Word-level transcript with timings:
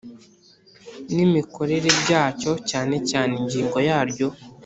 N 1.13 1.15
imikorere 1.27 1.89
byacyo 2.01 2.51
cyane 2.69 2.95
cyane 3.09 3.31
ingingo 3.41 3.77
yaryo 3.87 4.27